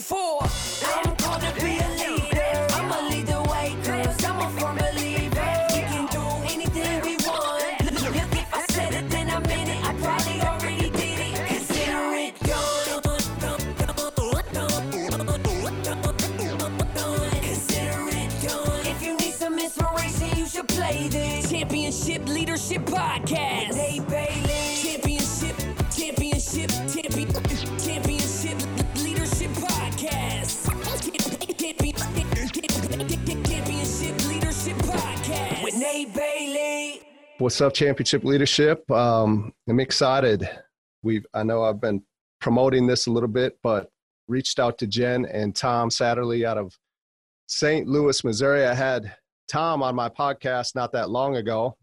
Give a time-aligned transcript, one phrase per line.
[0.00, 0.42] for.
[0.42, 2.66] I'm called to be a leader.
[2.74, 5.66] I'ma lead the way, cause I'm a firm believer.
[5.72, 6.22] We can do
[6.52, 7.92] anything we want.
[7.92, 9.84] Look, if I said it, then I meant it.
[9.84, 11.46] I probably already did it.
[11.46, 13.02] Consider it done.
[17.42, 18.86] Consider it done.
[18.86, 21.50] If you need some inspiration, you should play this.
[21.50, 23.68] Championship Leadership Podcast.
[23.68, 24.65] With Nate Bailey.
[37.38, 38.90] What's up, Championship Leadership?
[38.90, 40.48] Um, I'm excited.
[41.02, 42.02] We've I know I've been
[42.40, 43.90] promoting this a little bit, but
[44.26, 46.74] reached out to Jen and Tom Satterly out of
[47.46, 47.86] St.
[47.86, 48.64] Louis, Missouri.
[48.64, 49.14] I had
[49.48, 51.76] Tom on my podcast not that long ago,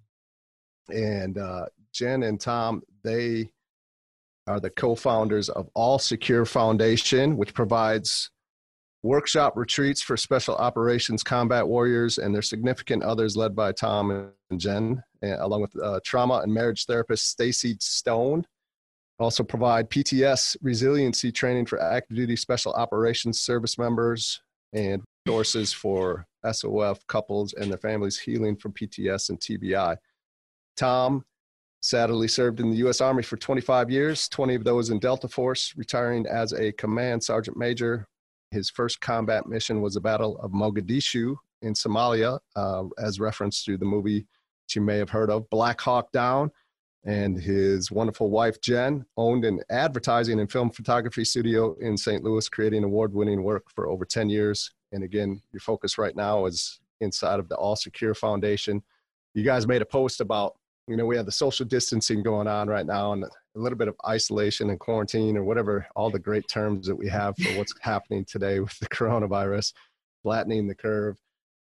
[0.89, 3.51] and uh, Jen and Tom they
[4.47, 8.31] are the co-founders of All Secure Foundation, which provides
[9.03, 14.59] workshop retreats for special operations combat warriors and their significant others led by Tom and
[14.59, 18.45] Jen, and along with uh, trauma and marriage therapist Stacy Stone.
[19.19, 24.42] Also provide PTS resiliency training for active duty special operations service members
[24.73, 29.97] and resources for SOF couples and their families healing from PTS and TBI.
[30.75, 31.23] Tom
[31.83, 33.02] Satterly served in the U.S.
[33.02, 37.58] Army for 25 years, 20 of those in Delta Force, retiring as a command sergeant
[37.58, 38.08] major.
[38.53, 43.80] His first combat mission was the Battle of Mogadishu in Somalia, uh, as referenced through
[43.80, 46.52] the movie that you may have heard of, Black Hawk Down.
[47.03, 52.23] And his wonderful wife, Jen, owned an advertising and film photography studio in St.
[52.23, 54.71] Louis, creating award winning work for over 10 years.
[54.92, 58.83] And again, your focus right now is inside of the All Secure Foundation.
[59.33, 60.55] You guys made a post about
[60.88, 63.88] you know, we have the social distancing going on right now and a little bit
[63.88, 67.73] of isolation and quarantine or whatever, all the great terms that we have for what's
[67.82, 69.73] happening today with the coronavirus,
[70.23, 71.17] flattening the curve.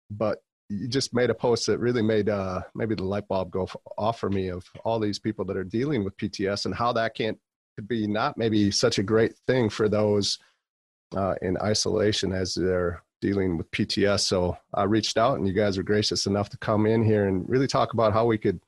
[0.09, 0.39] But
[0.69, 3.67] you just made a post that really made uh, maybe the light bulb go
[3.97, 7.15] off for me of all these people that are dealing with PTS and how that
[7.15, 7.37] can't
[7.75, 10.39] could be not maybe such a great thing for those
[11.15, 14.21] uh, in isolation as they're dealing with PTS.
[14.21, 17.47] So I reached out and you guys were gracious enough to come in here and
[17.47, 18.59] really talk about how we could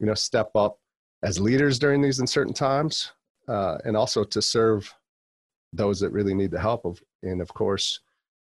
[0.00, 0.78] you know step up
[1.22, 3.12] as leaders during these uncertain times
[3.48, 4.92] uh, and also to serve
[5.72, 8.00] those that really need the help of and of course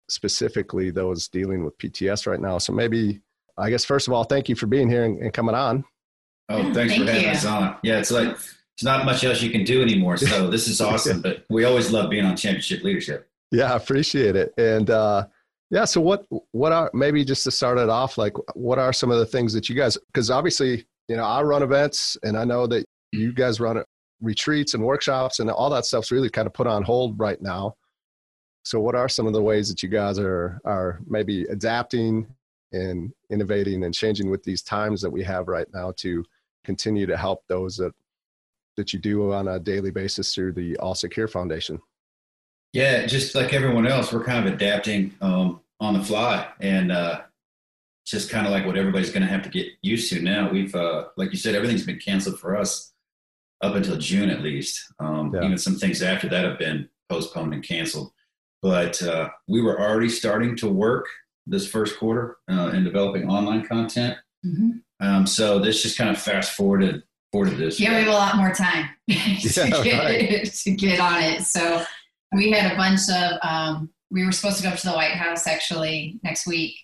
[0.08, 3.20] specifically those dealing with pts right now so maybe
[3.58, 5.84] i guess first of all thank you for being here and, and coming on
[6.48, 7.30] Oh, thanks Thank for having you.
[7.30, 7.76] us on.
[7.82, 8.28] Yeah, it's like
[8.74, 10.18] it's not much else you can do anymore.
[10.18, 11.22] So this is awesome.
[11.22, 13.30] But we always love being on championship leadership.
[13.52, 15.24] yeah i appreciate it and uh
[15.70, 19.10] yeah so what what are maybe just to start it off like what are some
[19.10, 22.44] of the things that you guys because obviously you know i run events and i
[22.44, 23.82] know that you guys run
[24.22, 27.74] retreats and workshops and all that stuff's really kind of put on hold right now.
[28.64, 32.26] So what are some of the ways that you guys are are maybe adapting
[32.72, 36.24] and innovating and changing with these times that we have right now to
[36.64, 37.92] continue to help those that
[38.76, 41.78] that you do on a daily basis through the all secure foundation?
[42.72, 47.22] Yeah, just like everyone else, we're kind of adapting um, on the fly, and uh,
[48.02, 50.50] it's just kind of like what everybody's going to have to get used to now.
[50.50, 52.92] We've, uh, like you said, everything's been canceled for us
[53.62, 54.80] up until June at least.
[54.98, 55.44] Um, Yeah.
[55.44, 58.12] Even some things after that have been postponed and canceled.
[58.60, 61.06] But uh, we were already starting to work
[61.46, 64.16] this first quarter uh, in developing online content.
[64.44, 64.80] Mhm.
[65.00, 67.02] Um, so this just kind of fast forwarded
[67.32, 67.80] forwarded this.
[67.80, 69.14] Yeah, we have a lot more time to,
[69.56, 70.44] Yeah, get, right.
[70.52, 71.42] to get on it.
[71.42, 71.84] So
[72.32, 75.14] we had a bunch of, um, we were supposed to go up to the White
[75.14, 76.76] House actually next week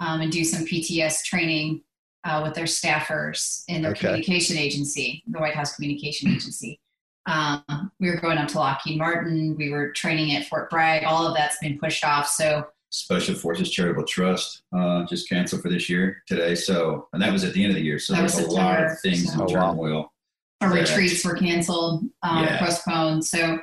[0.00, 1.82] um, and do some PTS training
[2.24, 4.00] uh, with their staffers in their Okay.
[4.00, 6.80] communication agency, the White House Communication Agency.
[7.26, 9.56] Um, we were going up to Lockheed Martin.
[9.56, 11.04] We were training at Fort Bragg.
[11.04, 12.28] All of that's been pushed off.
[12.28, 16.54] So Special Forces Charitable Trust uh, just canceled for this year today.
[16.54, 17.98] So, and that was at the end of the year.
[17.98, 20.12] So That there's was a lot of things so- in Oh, turmoil.
[20.60, 20.82] our Yeah.
[20.82, 22.58] retreats were canceled, um, Yeah.
[22.64, 23.24] postponed.
[23.26, 23.58] So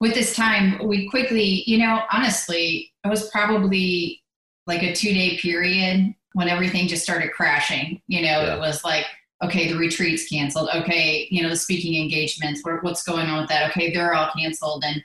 [0.00, 4.21] with this time, we quickly, you know, honestly, it was probably
[4.66, 8.00] like a two day period when everything just started crashing.
[8.08, 8.56] You know, Yeah.
[8.56, 9.06] it was like,
[9.42, 10.68] okay, the retreats canceled.
[10.74, 13.70] Okay, you know, the speaking engagements, what's going on with that?
[13.70, 14.84] Okay, they're all canceled.
[14.86, 15.02] And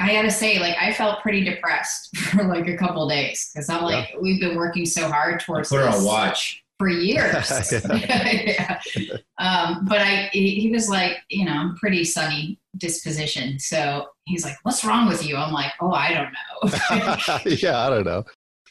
[0.00, 3.82] I gotta say, like, I felt pretty depressed for like a couple days because I'm
[3.82, 6.62] like, we've been working so hard towards put this on watch.
[6.78, 7.50] for years.
[7.90, 8.80] yeah.
[9.38, 13.58] um, but I, he, he was like, you know, pretty sunny disposition.
[13.58, 17.90] So he's like, "What's wrong with you?" I'm like, "Oh, I don't know." yeah, I
[17.90, 18.24] don't know.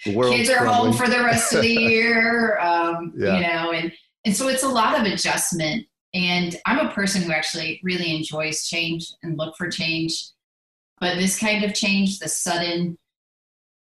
[0.06, 3.36] The world's Kids are home for the rest of the year, um, Yeah.
[3.36, 3.92] you know, and
[4.26, 5.86] and so it's a lot of adjustment.
[6.14, 10.22] And I'm a person who actually really enjoys change and look for change.
[11.00, 12.98] But this kind of change, the sudden,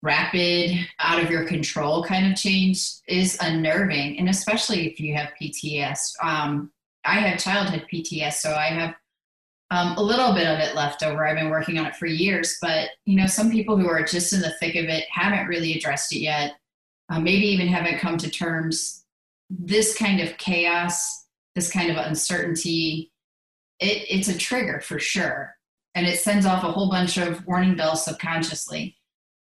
[0.01, 4.17] rapid, out of your control kind of change, is unnerving.
[4.19, 6.13] And especially if you have PTS.
[6.21, 6.71] Um,
[7.05, 8.95] I have childhood PTS, so I have
[9.73, 11.25] um, a little bit of it left over.
[11.25, 14.31] I've been working on it for years, but you know, some people who are just
[14.31, 16.53] in the thick of it haven't really addressed it yet.
[17.09, 19.03] Uh, maybe even haven't come to terms.
[19.49, 21.25] This kind of chaos,
[21.55, 23.11] this kind of uncertainty,
[23.79, 25.55] it, it's a trigger for sure,
[25.95, 28.95] and it sends off a whole bunch of warning bells subconsciously.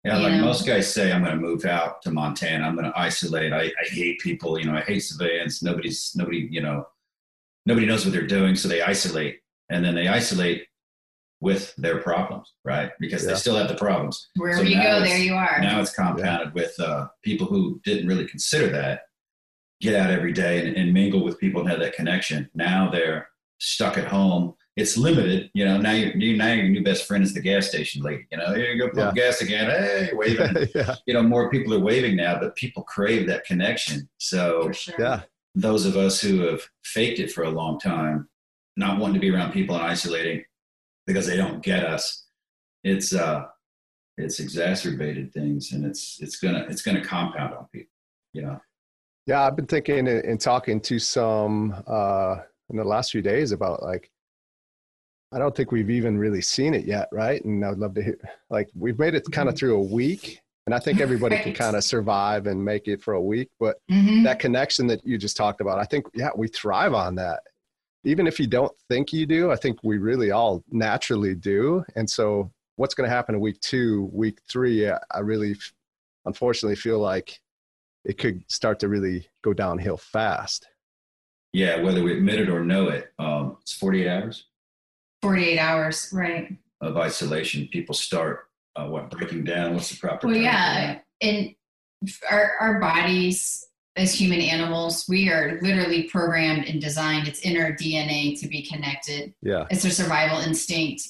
[0.04, 0.46] Yeah, like know?
[0.46, 2.66] most guys say, I'm going to move out to Montana.
[2.66, 3.54] I'm going to isolate.
[3.54, 4.60] I, I hate people.
[4.60, 5.64] You know, I hate civilians.
[5.64, 6.48] Nobody's nobody.
[6.52, 6.88] You know,
[7.66, 9.39] nobody knows what they're doing, so they isolate,
[9.70, 10.66] and then they isolate
[11.42, 12.92] with their problems, right?
[13.00, 13.30] Because Yeah.
[13.32, 14.30] they still have the problems.
[14.36, 15.60] Wherever So you go, there you are.
[15.62, 19.04] Now it's compounded with uh, people who didn't really consider that
[19.82, 22.50] get out every day and, and mingle with people and have that connection.
[22.54, 23.30] Now they're
[23.60, 24.56] stuck at home.
[24.76, 25.78] It's limited, you know.
[25.78, 28.26] Now you, you now your new best friend is the gas station lady.
[28.32, 29.70] You know, here you go, pump gas again.
[29.70, 30.68] Hey, waving.
[30.76, 34.08] yeah, you know, more people are waving now, but people crave that connection.
[34.20, 34.96] So sure.
[34.98, 35.22] yeah,
[35.54, 38.29] those of us who have faked it for a long time,
[38.80, 40.44] not wanting to be around people and isolating
[41.06, 42.26] because they don't get us,
[42.84, 43.44] it's uh
[44.18, 47.92] it's exacerbated things and it's it's gonna it's gonna compound on people,
[48.34, 48.60] you know.
[49.26, 49.42] yeah.
[49.46, 52.38] I've been thinking and, and talking to some uh,
[52.70, 54.10] in the last few days about like,
[55.32, 57.44] I don't think we've even really seen it yet, right?
[57.46, 58.18] And I would love to hear,
[58.50, 61.76] like, we've made it kind of through a week, and I think everybody can kind
[61.76, 64.24] of survive and make it for a week, but Mhm.
[64.24, 67.42] that connection that you just talked about i think yeah we thrive on that
[68.04, 72.10] even if you don't think you do i think we really all naturally do and
[72.10, 75.56] so what's going to happen in week two week three i I really
[76.26, 77.40] unfortunately feel like
[78.06, 80.68] it could start to really go downhill fast
[81.52, 84.46] Yeah, whether we admit it or know it, um, it's 48 hours
[85.22, 86.58] 48 hours, right?
[86.82, 87.68] of isolation.
[87.72, 89.74] People start uh, what breaking down.
[89.74, 90.28] What's the proper?
[90.28, 91.54] Well, yeah, and
[92.30, 93.68] our our bodies
[94.00, 97.28] as human animals, we are literally programmed and designed.
[97.28, 99.34] It's in our DNA to be connected.
[99.42, 101.04] yeah It's a survival instinct.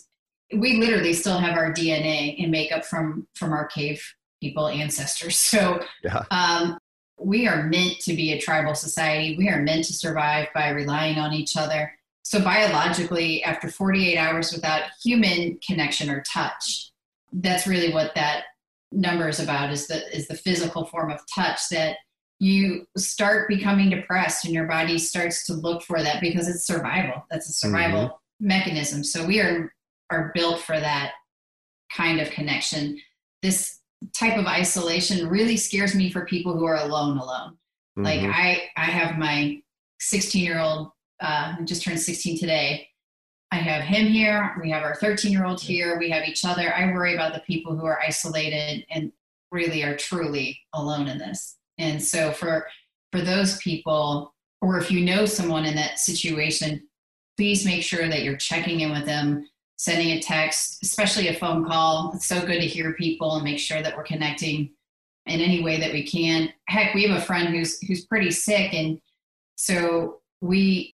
[0.55, 4.03] We literally still have our DNA and makeup from from our cave
[4.41, 5.39] people ancestors.
[5.49, 6.79] So yeah um,
[7.19, 9.35] we are meant to be a tribal society.
[9.37, 11.93] We are meant to survive by relying on each other.
[12.23, 16.91] So biologically, after 48 hours without human connection or touch,
[17.33, 18.45] that's really what that
[18.91, 21.97] number is about is the is the physical form of touch that
[22.39, 27.25] you start becoming depressed and your body starts to look for that because it's survival.
[27.29, 29.03] That's a survival mechanism.
[29.03, 29.73] So we are
[30.09, 31.11] are built for that
[31.95, 32.97] kind of connection.
[33.43, 33.79] This
[34.17, 37.57] type of isolation really scares me for people who are alone alone.
[37.97, 38.33] Like Mhm.
[38.33, 39.61] i i have my
[39.99, 42.87] 16 year old uh just turned 16 today.
[43.51, 44.55] I have him here.
[44.61, 45.99] We have our 13 year old here.
[45.99, 46.73] We have each other.
[46.73, 49.11] I worry about the people who are isolated and
[49.51, 52.67] really are truly alone in this and so for
[53.11, 56.81] for those people or if you know someone in that situation
[57.37, 59.47] please make sure that you're checking in with them
[59.79, 62.11] sending a text especially a phone call.
[62.13, 64.71] It's so good to hear people and make sure that we're connecting
[65.25, 66.51] in any way that we can.
[66.67, 68.99] Heck we have a friend who's who's pretty sick and
[69.55, 70.93] so we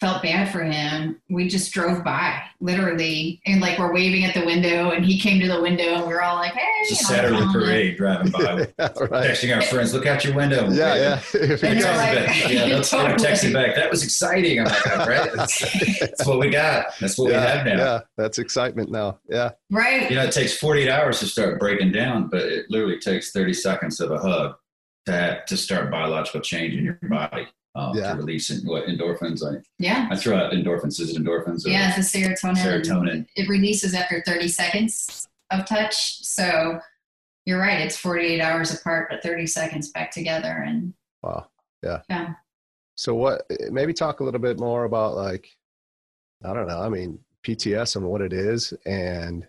[0.00, 4.44] felt bad for him we just drove by literally and like we're waving at the
[4.44, 7.04] window and he came to the window and we are all like hey It's a
[7.04, 7.52] Saturday calling him.
[7.52, 8.40] parade driving by,
[8.78, 9.30] yeah, right.
[9.30, 12.26] texting our friends, "Look out your window." yeah yeah If And you And you're like-
[12.26, 12.50] back.
[12.50, 13.28] Yeah, that's what I'm Totally.
[13.32, 13.74] texting back.
[13.74, 14.58] That was exciting.
[14.60, 16.86] I'm like, all right, that's, that's what we got.
[17.00, 17.76] That's what yeah, we have now.
[17.84, 21.92] yeah that's excitement now yeah right You know, it takes 48 hours to start breaking
[21.92, 24.54] down, but it literally takes 30 seconds of a hug
[25.06, 27.46] to have, to start biological change in your body.
[27.76, 28.12] Um, Yeah.
[28.12, 29.42] To release en- what endorphins.
[29.44, 30.98] I, yeah I throw out endorphins.
[31.00, 31.66] Is it endorphins?
[31.66, 33.26] or- yeah it's the serotonin Serotonin.
[33.36, 36.78] it releases after 30 seconds of touch so
[37.44, 37.80] you're right.
[37.82, 40.64] It's 48 hours apart, but 30 seconds back together.
[40.66, 40.92] And
[41.22, 41.46] wow.
[41.82, 42.00] Yeah.
[42.10, 42.32] Yeah.
[42.96, 45.46] So what, maybe talk a little bit more about like,
[46.44, 46.80] I don't know.
[46.80, 49.46] I mean, PTS and what it is and,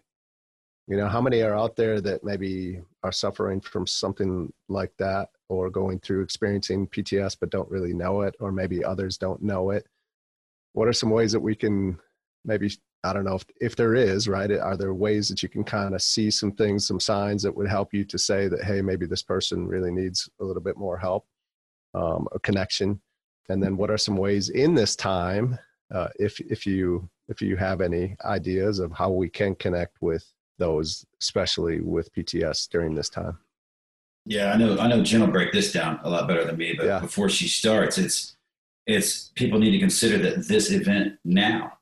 [0.88, 5.30] you know, how many are out there that maybe are suffering from something like that
[5.50, 9.72] or going through experiencing PTS but don't really know it, or maybe others don't know
[9.72, 9.86] it?
[10.74, 12.00] What are some ways that we can
[12.46, 12.72] maybe
[13.04, 14.52] I don't know if, if there is, right?
[14.52, 17.70] Are there ways that you can kind of see some things, some signs that would
[17.70, 20.98] help you to say that, hey, maybe this person really needs a little bit more
[20.98, 21.26] help,
[21.94, 23.00] um, a connection?
[23.50, 25.58] And then what are some ways in this time,
[25.94, 30.26] uh, if, if, you, if you have any ideas of how we can connect with
[30.58, 33.38] those, especially with PTS during this time?
[34.26, 34.78] Yeah, I know.
[34.78, 36.74] I know Jen will break this down a lot better than me.
[36.78, 37.00] But Yeah.
[37.00, 38.34] before she starts, it's
[38.86, 41.74] it's people need to consider that this event now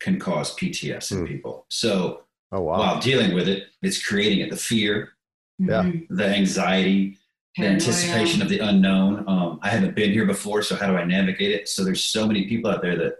[0.00, 1.26] can cause PTS in Hmm.
[1.26, 1.66] people.
[1.68, 2.78] So Oh, wow.
[2.78, 5.10] while dealing with it, it's creating it the fear,
[5.58, 5.82] Yeah.
[5.82, 6.06] Mhm.
[6.08, 7.18] the anxiety,
[7.58, 9.28] the anticipation of the unknown.
[9.28, 11.68] Um, I haven't been here before, so how do I navigate it?
[11.68, 13.16] So there's so many people out there that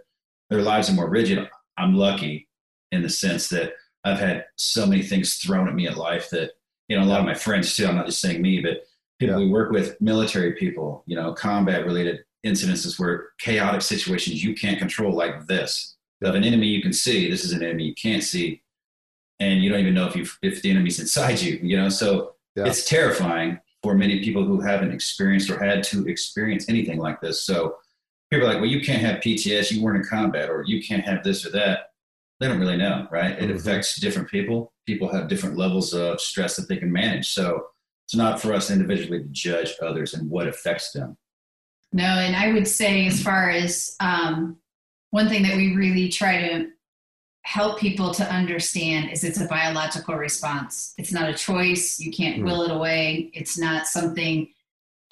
[0.49, 1.47] their lives are more rigid.
[1.77, 2.49] I'm lucky
[2.91, 6.51] in the sense that I've had so many things thrown at me in life that
[6.87, 7.85] you know a lot of my friends too.
[7.87, 8.83] I'm not just saying me, but
[9.19, 9.45] people Yeah.
[9.45, 14.79] we work with, military people, you know, combat related incidences where chaotic situations you can't
[14.79, 17.29] control, like this of an enemy you can see.
[17.29, 18.61] This is an enemy you can't see,
[19.39, 21.59] and you don't even know if you if the enemy's inside you.
[21.61, 22.65] You know, so Yeah.
[22.65, 27.43] it's terrifying for many people who haven't experienced or had to experience anything like this.
[27.43, 27.77] So
[28.29, 31.03] people are like, well, you can't have PTS, you weren't in combat, or you can't
[31.03, 31.90] have this or that.
[32.41, 33.37] They don't really know, right?
[33.39, 33.55] It Mhm.
[33.55, 34.73] affects different people.
[34.87, 37.29] People have different levels of stress that they can manage.
[37.29, 37.67] So
[38.07, 41.17] it's not for us individually to judge others and what affects them.
[41.93, 44.57] No, and I would say, as far as um,
[45.11, 46.71] one thing that we really try to
[47.43, 50.95] help people to understand is it's a biological response.
[50.97, 51.99] It's not a choice.
[51.99, 52.45] You can't Mm.
[52.45, 53.29] will it away.
[53.35, 54.51] It's not something,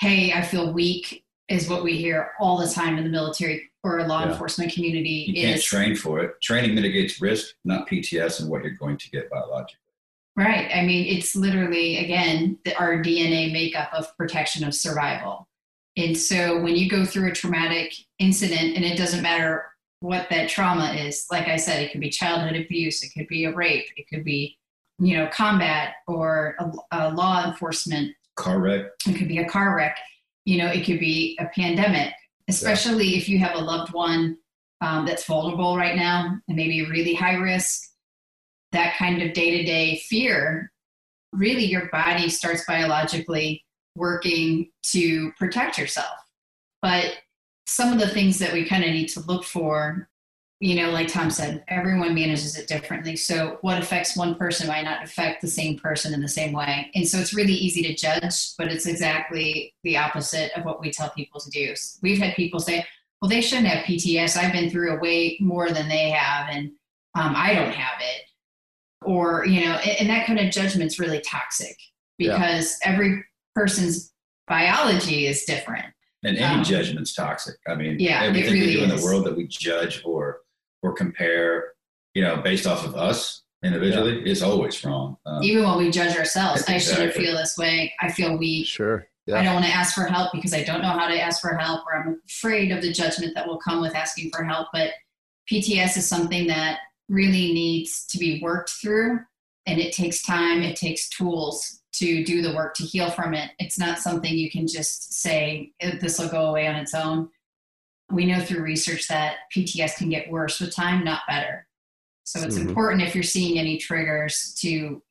[0.01, 4.05] hey, I feel weak, is what we hear all the time in the military or
[4.07, 4.31] law Yeah.
[4.31, 5.25] enforcement community.
[5.27, 6.39] You can't train for it.
[6.41, 9.77] Training mitigates risk, not PTS and what you're going to get biologically.
[10.35, 10.69] Right.
[10.73, 15.47] I mean, it's literally, again, the, our DNA makeup of protection of survival.
[15.97, 19.65] And so when you go through a traumatic incident, and it doesn't matter
[20.01, 23.45] what that trauma is, like I said, it could be childhood abuse, it could be
[23.45, 24.57] a rape, it could be,
[24.99, 29.75] you know, combat or a, a law enforcement, Car wreck, it could be a car
[29.75, 29.97] wreck,
[30.49, 32.11] you know, it could be a pandemic,
[32.47, 34.35] especially if you have a loved one
[34.81, 37.83] um, that's vulnerable right now and maybe really high risk
[38.71, 40.71] that kind of day to day fear,
[41.33, 43.63] really your body starts biologically
[43.95, 46.17] working to protect yourself.
[46.81, 47.13] But
[47.67, 50.08] some of the things that we kind of need to look for,
[50.59, 53.15] you know, like Tom said, everyone manages it differently.
[53.15, 56.91] So what affects one person might not affect the same person in the same way.
[56.95, 60.91] And so it's really easy to judge, but it's exactly the opposite of what we
[60.91, 61.73] tell people to do.
[62.01, 62.85] We've had people say,
[63.21, 64.35] well, they shouldn't have PTS.
[64.35, 66.71] I've been through it way more than they have, and
[67.15, 68.23] um, I don't have it
[69.05, 71.77] or you know and, that kind of judgment's really toxic
[72.17, 72.33] Yeah.
[72.33, 73.23] because every
[73.55, 74.11] person's
[74.47, 75.85] biology is different
[76.23, 77.55] and any Um, judgment's toxic.
[77.67, 80.41] I mean, Yeah, everything we really do in the world that we judge or
[80.83, 81.73] or compare,
[82.13, 85.17] you know, based off of us individually, is always wrong.
[85.25, 87.93] Um, even when we judge ourselves i shouldn't feel this way.
[87.99, 88.67] I feel weak.
[88.67, 89.07] Sure.
[89.33, 91.55] i don't want to ask for help because i don't know how to ask for
[91.55, 94.91] help or i'm afraid of the judgment that will come with asking for help but
[95.51, 99.19] pts is something that really needs to be worked through
[99.67, 103.51] and it takes time it takes tools to do the work to heal from it.
[103.59, 105.71] It's not something you can just say
[106.01, 107.29] this will go away on its own
[108.11, 111.67] we know through research that pts can get worse with time not better
[112.23, 112.69] so it's Mhm.
[112.69, 115.01] important if you're seeing any triggers to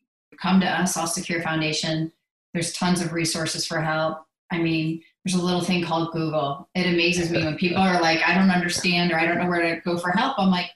[0.41, 2.13] come to us all secure foundation
[2.55, 6.87] there's tons of resources for help i mean there's a little thing called google it
[6.87, 9.81] amazes me when people are like i don't understand or i don't know where to
[9.83, 10.71] go for help i'm like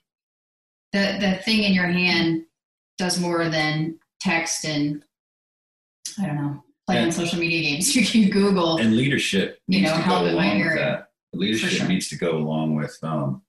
[0.93, 2.45] the the thing in your hand
[2.99, 5.02] does more than text and
[6.19, 7.97] I don't know, play on And- social media games.
[7.97, 8.76] You can Google.
[8.76, 11.07] and leadership You know, help in my area.
[11.33, 11.39] That.
[11.39, 11.89] Leadership sure.
[11.89, 13.43] needs to go along with um,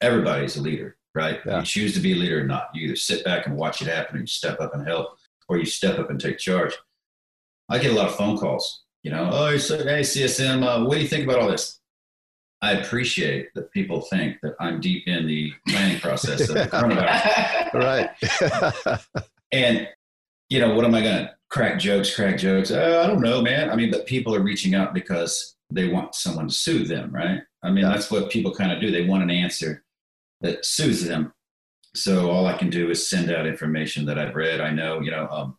[0.00, 1.40] everybody's a leader, right?
[1.44, 1.60] Yeah.
[1.60, 2.70] You choose to be a leader or not.
[2.74, 5.16] You either sit back and watch it happen, or you step up and help,
[5.48, 6.72] or you step up and take charge.
[7.68, 8.82] I get a lot of phone calls.
[9.02, 11.80] You know, oh, you're so, hey CSM, uh, what do you think about all this?
[12.62, 17.74] I appreciate that people think that I'm deep in the planning process of the coronavirus.
[17.74, 19.20] right.
[19.52, 19.86] And
[20.48, 22.14] you know, what am I going to crack jokes?
[22.14, 22.70] Crack jokes?
[22.70, 23.70] Uh, I don't know, man.
[23.70, 27.40] I mean, but people are reaching out because they want someone to soothe them, right?
[27.62, 27.90] I mean, Yeah.
[27.90, 28.90] that's what people kind of do.
[28.90, 29.84] They want an answer
[30.40, 31.32] that soothes them.
[31.94, 34.60] So all I can do is send out information that I've read.
[34.60, 35.58] I know, you know, um,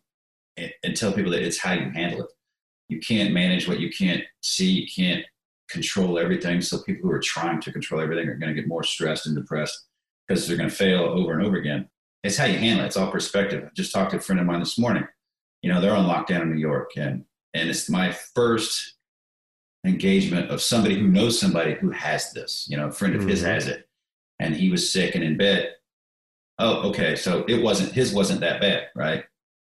[0.57, 2.29] and, and tell people that it's how you handle it.
[2.89, 4.69] You can't manage what you can't see.
[4.71, 5.25] You can't
[5.69, 6.62] control everything.
[6.62, 9.35] So people who are trying to control everything are going to get more stressed and
[9.35, 9.85] depressed
[10.27, 11.89] because they're going to fail over and over again.
[12.24, 12.88] It's how you handle it.
[12.88, 13.63] It's all perspective.
[13.65, 15.07] I just talked to a friend of mine this morning.
[15.62, 18.94] You know, they're on lockdown in New York, and and it's my first
[19.86, 22.68] engagement of somebody who knows somebody who has this.
[22.70, 23.30] You know, a friend of mm-hmm.
[23.30, 23.88] his has it,
[24.39, 25.74] and he was sick and in bed.
[26.58, 27.15] Oh, okay.
[27.15, 29.25] So it wasn't his wasn't that bad, right?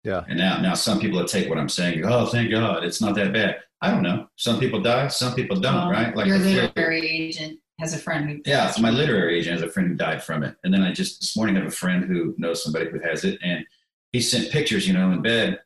[0.04, 0.24] Yeah.
[0.28, 3.14] And now, now some people that take what I'm saying, oh, thank God, it's not
[3.14, 3.58] that bad.
[3.80, 4.28] I don't know.
[4.36, 6.14] Some people die, some people don't, well, right?
[6.14, 8.40] Like your literary agent has a friend who.
[8.46, 10.92] Yeah, so my literary agent has a friend who died from it, and then I
[10.92, 13.64] just this morning have a friend who knows somebody who has it, and
[14.12, 15.60] he sent pictures, you know, in bed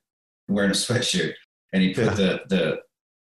[0.49, 1.35] wearing a sweatshirt,
[1.73, 2.15] and he put yeah.
[2.15, 2.81] the the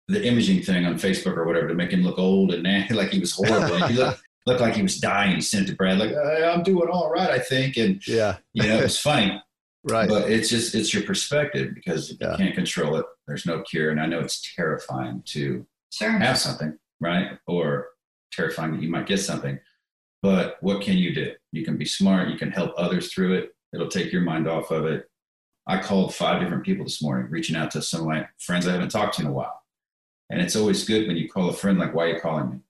[0.09, 3.11] the imaging thing on Facebook or whatever to make him look old and nasty, like
[3.11, 3.87] he was horrible.
[3.87, 5.37] he looked looked like he was dying.
[5.37, 8.63] He sent it to Brad, like I'm doing all right, I think, and yeah, you
[8.63, 9.41] know, it was funny.
[9.87, 10.09] Right.
[10.09, 12.31] But it's just it's your perspective because yeah.
[12.31, 13.05] you can't control it.
[13.27, 13.91] There's no cure.
[13.91, 16.11] And I know it's terrifying to sure.
[16.11, 17.33] have something, right?
[17.47, 17.89] Or
[18.33, 19.59] terrifying that you might get something.
[20.23, 21.33] But what can you do?
[21.53, 23.55] You can be smart, you can help others through it.
[23.75, 25.07] It'll take your mind off of it.
[25.67, 28.73] I called five different people this morning, reaching out to some of my friends I
[28.73, 29.64] haven't talked to in a while.
[30.31, 32.61] And it's always good when you call a friend, like, why are you calling me?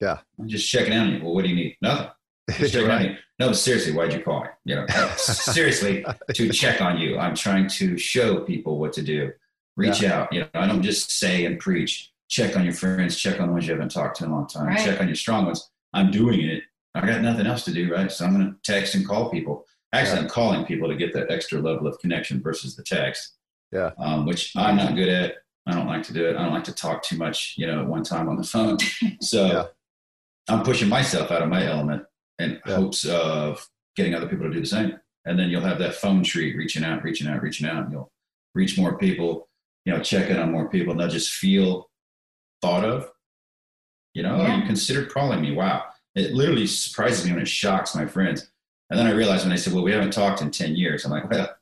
[0.00, 0.18] Yeah.
[0.38, 1.22] I'm just checking on you.
[1.22, 1.76] Well, what do you need?
[1.80, 2.10] Nothing.
[2.86, 3.16] right.
[3.38, 4.48] No, but seriously, why'd you call me?
[4.64, 7.18] You know, seriously, to check on you.
[7.18, 9.32] I'm trying to show people what to do.
[9.76, 10.20] Reach yeah.
[10.20, 10.32] out.
[10.32, 12.12] You know, I don't just say and preach.
[12.28, 13.16] Check on your friends.
[13.16, 14.66] Check on the ones you haven't talked to in a long time.
[14.66, 14.84] Right.
[14.84, 15.70] Check on your strong ones.
[15.92, 16.62] I'm doing it.
[16.94, 18.10] I got nothing else to do, right?
[18.10, 19.64] So I'm going to text and call people.
[19.92, 20.22] Actually, yeah.
[20.22, 23.34] I'm calling people to get that extra level of connection versus the text.
[23.72, 23.90] Yeah.
[23.98, 25.34] Um, which I'm not good at.
[25.66, 26.36] I don't like to do it.
[26.36, 28.78] I don't like to talk too much, you know, at one time on the phone.
[29.20, 29.64] So yeah.
[30.48, 32.04] I'm pushing myself out of my element
[32.38, 32.76] in yeah.
[32.76, 33.66] hopes of
[33.96, 34.98] getting other people to do the same.
[35.24, 38.12] And then you'll have that phone tree reaching out, reaching out, reaching out, and you'll
[38.54, 39.48] reach more people,
[39.86, 41.88] you know, check in on more people, and they'll just feel
[42.60, 43.10] thought of.
[44.12, 44.58] You know, yeah.
[44.58, 45.52] you considered calling me.
[45.52, 45.84] Wow.
[46.14, 48.50] It literally surprises me when it shocks my friends.
[48.90, 51.10] And then I realized when they said, Well, we haven't talked in 10 years, I'm
[51.10, 51.54] like, Well,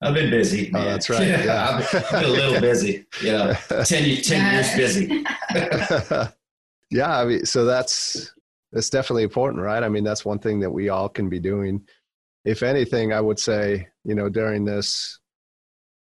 [0.00, 0.68] I've been busy.
[0.68, 0.86] Oh, man.
[0.86, 1.20] Oh, that's right.
[1.28, 1.44] Yeah.
[1.44, 1.76] yeah.
[1.92, 3.54] I've, been, a little busy, Yeah.
[3.54, 5.24] 10, 10 years busy.
[6.90, 7.18] yeah.
[7.18, 8.32] I mean, so that's,
[8.72, 9.82] that's definitely important, right?
[9.82, 11.82] I mean, that's one thing that we all can be doing.
[12.44, 15.18] If anything, I would say, you know, during this,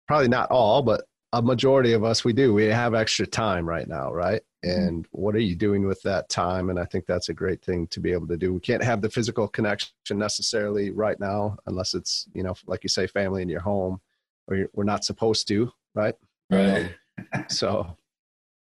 [0.08, 2.54] probably not all, but a majority of us, we do.
[2.54, 4.42] We have extra time right now, right?
[4.66, 4.80] Mm-hmm.
[4.82, 6.70] And what are you doing with that time?
[6.70, 8.54] And I think that's a great thing to be able to do.
[8.54, 12.90] We can't have the physical connection necessarily right now, unless it's, you know, like you
[12.90, 14.02] say, family in your home,
[14.48, 16.16] or we're not supposed to, right?
[16.50, 16.92] Right.
[17.34, 17.96] Um, so,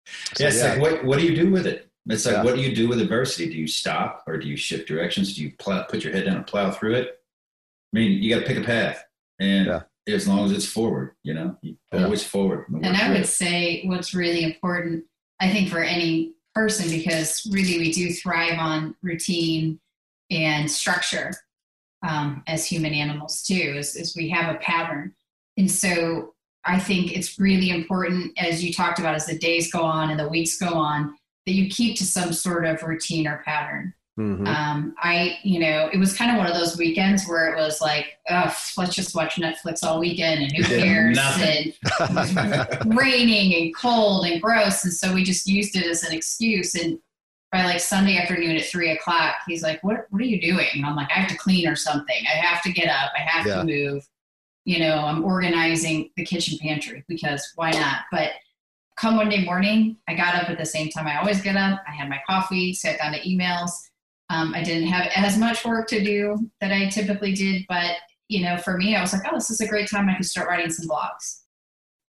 [0.34, 0.72] so, yeah, it's yeah.
[0.72, 1.88] like, what, what do you do with it?
[2.08, 2.42] It's like, yeah.
[2.42, 3.48] what do you do with adversity?
[3.48, 5.36] Do you stop or do you shift directions?
[5.36, 7.18] Do you plow, put your head down and plow through it?
[7.94, 9.04] I mean, you got to pick a path,
[9.38, 9.82] and yeah.
[10.08, 11.74] as long as it's forward, you know, yeah.
[11.92, 12.66] always forward.
[12.70, 15.04] And I would say what's really important,
[15.42, 19.80] I think, for any person, because really we do thrive on routine
[20.30, 21.32] and structure
[22.08, 25.14] um, as human animals too, is, is we have a pattern,
[25.56, 29.82] and so I think it's really important, as you talked about, as the days go
[29.82, 33.42] on and the weeks go on that you keep to some sort of routine or
[33.44, 33.94] pattern.
[34.18, 34.46] Mm-hmm.
[34.46, 37.80] Um, I, you know, it was kind of one of those weekends where it was
[37.80, 41.18] like, oh, let's just watch Netflix all weekend and who cares?
[41.18, 41.76] and it
[42.14, 44.84] was raining and cold and gross.
[44.84, 46.74] And so we just used it as an excuse.
[46.74, 46.98] And
[47.50, 50.68] by like Sunday afternoon at three o'clock, he's like, what, what are you doing?
[50.74, 52.24] And I'm like, I have to clean or something.
[52.26, 53.12] I have to get up.
[53.16, 53.56] I have yeah.
[53.56, 54.06] to move.
[54.64, 58.02] You know, I'm organizing the kitchen pantry because why not?
[58.12, 58.32] But
[58.96, 61.82] come Monday morning, I got up at the same time I always get up.
[61.88, 63.70] I had my coffee, sat down to emails.
[64.32, 67.96] Um, I didn't have as much work to do that I typically did, but
[68.28, 70.08] you know, for me, I was like, oh, this is a great time.
[70.08, 71.40] I could start writing some blogs.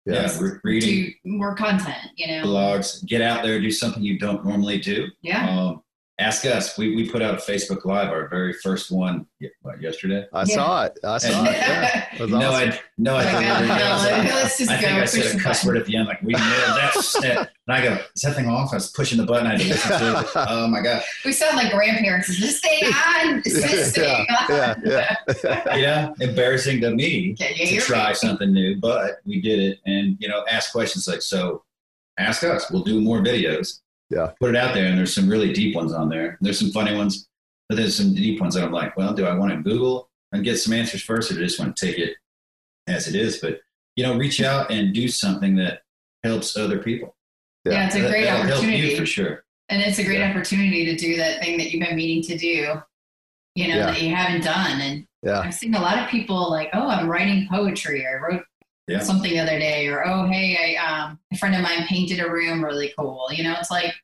[0.04, 2.10] Yeah, re- reading more content.
[2.16, 3.06] You know, blogs.
[3.06, 5.06] Get out there, do something you don't normally do.
[5.22, 5.48] Yeah.
[5.48, 5.82] Um,
[6.22, 6.78] ask us.
[6.78, 9.26] We, we put out a Facebook Live, our very first one,
[9.62, 10.26] what, yesterday?
[10.32, 10.54] I yeah.
[10.54, 10.98] saw it.
[11.04, 11.52] I saw and, it.
[11.52, 12.06] Yeah.
[12.14, 12.70] It no, awesome.
[12.70, 13.20] I, no, I,
[14.44, 17.50] I think I said a cuss word at the end, like, we nailed that.
[17.68, 18.72] And I go, is that thing off?
[18.72, 19.46] I was pushing the button.
[19.46, 20.26] I had to listen to it.
[20.34, 21.00] Oh my God.
[21.24, 22.28] We sound like grandparents.
[22.28, 23.40] Is this thing on?
[23.46, 24.46] Is this thing on?
[24.84, 25.76] Yeah, yeah.
[25.76, 28.14] yeah, embarrassing to me to try me?
[28.14, 29.78] something new, but we did it.
[29.86, 31.62] And, you know, ask questions like, so
[32.18, 32.68] ask us.
[32.68, 33.78] We'll do more videos
[34.12, 34.32] yeah.
[34.40, 34.86] put it out there.
[34.86, 36.38] And there's some really deep ones on there.
[36.40, 37.28] There's some funny ones,
[37.68, 40.44] but there's some deep ones that I'm like, well, do I want to Google and
[40.44, 42.14] get some answers first, or do I just want to take it
[42.86, 43.38] as it is?
[43.38, 43.60] But
[43.96, 45.82] you know, reach out and do something that
[46.24, 47.14] helps other people.
[47.64, 49.44] Yeah, yeah it's a great that, opportunity for sure.
[49.68, 50.30] And it's a great yeah.
[50.30, 52.80] opportunity to do that thing that you've been meaning to do,
[53.54, 53.86] you know, yeah.
[53.86, 54.80] that you haven't done.
[54.80, 55.40] And yeah.
[55.40, 58.06] I've seen a lot of people like, oh, I'm writing poetry.
[58.06, 58.44] I wrote
[58.88, 58.98] Yeah.
[59.00, 62.30] something the other day, or oh hey, I um a friend of mine painted a
[62.30, 63.28] room really cool.
[63.32, 63.94] You know, it's like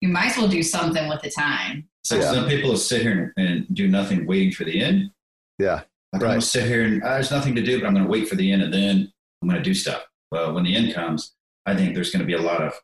[0.00, 1.88] you might as well do something with the time.
[2.04, 2.30] So Yeah.
[2.32, 5.10] some people will sit here and, and do nothing, waiting for the end.
[5.58, 5.82] Yeah.
[6.12, 8.28] Like I'm gonna sit here and uh, there's nothing to do, but I'm gonna wait
[8.28, 10.02] for the end, and then I'm gonna do stuff.
[10.30, 11.34] Well, when the end comes,
[11.66, 12.74] I think there's gonna be a lot of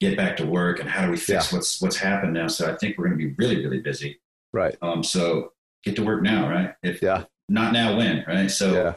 [0.00, 2.48] get back to work and how do we fix what's what's happened now.
[2.48, 4.20] So I think we're gonna be really really busy.
[4.52, 4.76] Right.
[4.82, 5.52] Um, so
[5.84, 6.74] get to work now, right?
[6.82, 7.24] If Yeah.
[7.48, 8.50] not now, when, right?
[8.50, 8.94] So Yeah.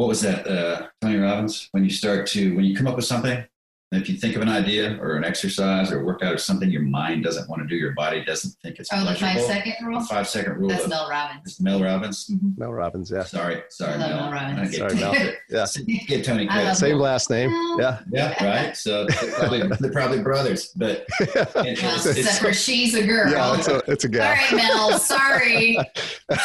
[0.00, 1.68] What was that, uh, Tony Robbins?
[1.72, 3.44] When you start to, when you come up with something,
[3.92, 6.70] and if you think of an idea or an exercise or a workout or something
[6.70, 9.74] your mind doesn't want to do, your body doesn't think it's Oh, the five second
[9.84, 9.98] rule.
[10.00, 10.68] The five second rule.
[10.70, 11.40] That's of, Mel Robbins.
[11.44, 12.30] it's Mel Robbins.
[12.56, 13.10] Mel Robbins.
[13.10, 13.24] Yeah.
[13.24, 14.20] Sorry, sorry, I love Mel.
[14.20, 14.70] Mel Robbins.
[14.70, 15.32] Get- Sorry, Mel.
[15.50, 15.66] Yeah.
[16.06, 16.76] Give Tony credit.
[16.76, 16.98] Same Mel.
[17.00, 17.50] last name.
[17.78, 17.98] Yeah.
[18.10, 18.74] Yeah, right.
[18.76, 23.30] So they're probably, they're probably brothers, but it- Well, except for she's a girl.
[23.30, 23.58] yeah.
[23.58, 24.34] It's a it's a guy.
[24.34, 24.98] right, Mel.
[25.00, 25.76] Sorry.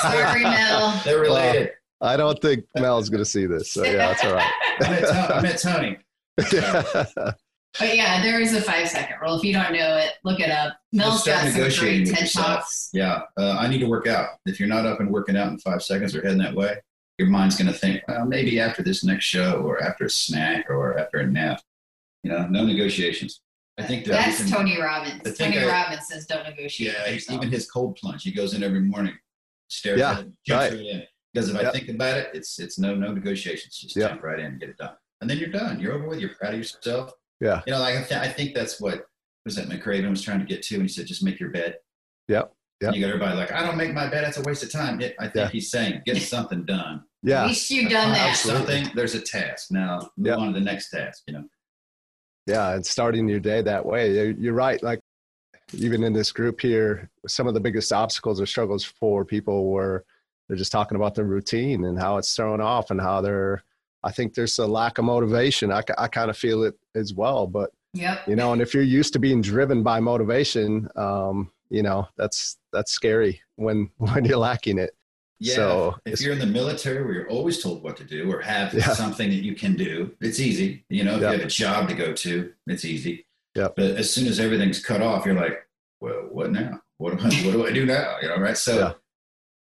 [0.02, 1.00] Sorry, Mel.
[1.06, 1.70] they're related.
[2.02, 3.72] I don't think Mel's going to see this.
[3.72, 4.52] So yeah, that's all right.
[4.82, 5.98] I, met Tony,
[6.40, 7.34] I.
[7.78, 9.36] But yeah, there is a five second rule.
[9.38, 10.78] If you don't know it, look it up.
[10.94, 12.46] Mel's start got some negotiating great with TED yourself.
[12.48, 12.90] talks.
[12.94, 14.30] Yeah, uh, I need to work out.
[14.46, 16.78] If you're not up and working out in five seconds or heading that way,
[17.18, 20.70] your mind's going to think, well, maybe after this next show or after a snack
[20.70, 21.62] or after a nap.
[22.24, 23.42] You know, no negotiations.
[23.78, 25.22] I think that That's we Tony Robbins.
[25.26, 26.94] I think Tony I- Robbins says don't negotiate.
[26.98, 27.38] Yeah, yourself.
[27.40, 28.24] even his cold plunge.
[28.24, 29.14] He goes in every morning,
[29.68, 31.08] stares Yeah, at it, jumps right.
[31.36, 31.54] Right in.
[31.54, 33.78] Because if I think about it, it's it's no no negotiations.
[33.78, 34.10] Just Yep.
[34.10, 35.80] jump right in and get it done, and then you're done.
[35.80, 36.20] You're over with.
[36.20, 37.12] You're proud of yourself.
[37.42, 37.62] Yeah.
[37.68, 39.06] You know, like I, th- I think that's what
[39.46, 41.76] was that McRaven was trying to get to, and he said, just make your bed.
[42.30, 42.96] Yep, yep.
[42.96, 44.24] You got everybody like, I don't make my bed.
[44.24, 45.00] That's a waste of time.
[45.02, 45.50] It, I think Yeah.
[45.50, 47.04] he's saying, get something done.
[47.22, 47.40] Yeah.
[47.40, 47.48] At Yeah.
[47.48, 48.30] least you've done that.
[48.30, 48.76] Absolutely.
[48.78, 48.96] Something.
[48.96, 49.68] There's a task.
[49.72, 50.38] Now move Yep.
[50.40, 51.24] on to the next task.
[51.28, 51.44] You know.
[52.48, 52.74] Yeah.
[52.74, 54.14] And starting your day that way.
[54.16, 54.82] You're, you're right.
[54.82, 55.00] Like
[55.78, 60.06] even in this group here, some of the biggest obstacles or struggles for people were
[60.48, 63.64] they're just talking about their routine and how it's thrown off and how they're,
[64.04, 65.72] I think there's a lack of motivation.
[65.72, 67.48] I, I kind of feel it as well.
[67.48, 68.28] But, Yep.
[68.28, 72.58] you know, and if you're used to being driven by motivation, um, you know, that's,
[72.74, 74.92] that's scary when, when you're lacking it.
[75.40, 75.56] Yeah.
[75.56, 78.74] So if you're in the military where you're always told what to do or have
[78.74, 78.94] Yeah.
[78.94, 80.86] something that you can do, it's easy.
[80.90, 81.32] You know, if Yeah.
[81.32, 83.26] you have a job to go to, it's easy.
[83.56, 83.70] Yeah.
[83.76, 85.66] But as soon as everything's cut off, you're like,
[86.02, 86.82] well, what now?
[86.98, 88.18] What do I, what do I do now?
[88.22, 88.58] You know, right?
[88.58, 88.94] So, Yeah.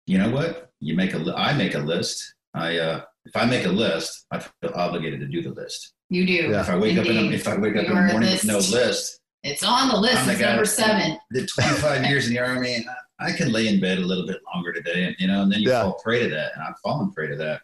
[0.07, 0.69] You know what?
[0.79, 2.33] You make a, li- I make a list.
[2.53, 5.93] I, uh, if I make a list, I feel obligated to do the list.
[6.09, 6.33] You do.
[6.33, 6.61] Yeah.
[6.61, 8.43] If I wake up in a, if I wake up in the a morning with
[8.45, 8.73] no list.
[8.73, 10.17] list, It's on the list.
[10.17, 11.17] I'm the It's number seven.
[11.29, 12.85] The 25 years in the army and
[13.19, 15.51] I, I can lay in bed a little bit longer today and you know and
[15.51, 15.83] then you Yeah.
[15.83, 17.61] fall prey to that and i've fallen prey to that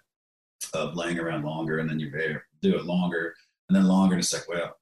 [0.75, 3.33] of laying around longer and then you better do it longer
[3.67, 4.75] and then longer and it's like well